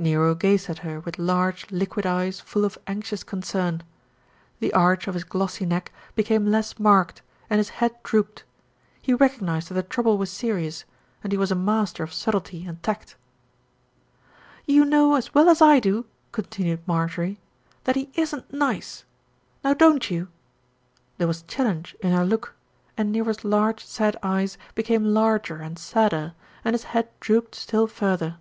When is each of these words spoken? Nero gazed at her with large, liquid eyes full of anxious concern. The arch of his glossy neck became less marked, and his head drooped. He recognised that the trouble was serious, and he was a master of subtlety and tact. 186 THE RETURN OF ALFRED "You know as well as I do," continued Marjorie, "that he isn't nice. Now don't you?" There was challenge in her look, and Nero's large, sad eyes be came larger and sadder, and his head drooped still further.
Nero 0.00 0.34
gazed 0.34 0.68
at 0.68 0.78
her 0.78 0.98
with 0.98 1.16
large, 1.16 1.70
liquid 1.70 2.04
eyes 2.04 2.40
full 2.40 2.64
of 2.64 2.76
anxious 2.88 3.22
concern. 3.22 3.84
The 4.58 4.72
arch 4.74 5.06
of 5.06 5.14
his 5.14 5.22
glossy 5.22 5.64
neck 5.64 5.92
became 6.16 6.46
less 6.50 6.76
marked, 6.80 7.22
and 7.48 7.58
his 7.58 7.68
head 7.68 7.94
drooped. 8.02 8.42
He 9.00 9.14
recognised 9.14 9.68
that 9.68 9.74
the 9.74 9.84
trouble 9.84 10.18
was 10.18 10.28
serious, 10.28 10.84
and 11.22 11.30
he 11.30 11.38
was 11.38 11.52
a 11.52 11.54
master 11.54 12.02
of 12.02 12.12
subtlety 12.12 12.66
and 12.66 12.82
tact. 12.82 13.14
186 14.66 14.66
THE 14.66 14.78
RETURN 14.80 14.92
OF 14.92 15.14
ALFRED 15.14 15.14
"You 15.14 15.14
know 15.14 15.14
as 15.14 15.34
well 15.34 15.48
as 15.48 15.62
I 15.62 15.78
do," 15.78 16.06
continued 16.32 16.88
Marjorie, 16.88 17.38
"that 17.84 17.94
he 17.94 18.10
isn't 18.14 18.52
nice. 18.52 19.04
Now 19.62 19.72
don't 19.74 20.10
you?" 20.10 20.26
There 21.18 21.28
was 21.28 21.42
challenge 21.42 21.94
in 22.00 22.10
her 22.10 22.24
look, 22.24 22.56
and 22.96 23.12
Nero's 23.12 23.44
large, 23.44 23.84
sad 23.86 24.16
eyes 24.20 24.58
be 24.74 24.82
came 24.82 25.04
larger 25.14 25.58
and 25.58 25.78
sadder, 25.78 26.34
and 26.64 26.74
his 26.74 26.82
head 26.90 27.08
drooped 27.20 27.54
still 27.54 27.86
further. 27.86 28.38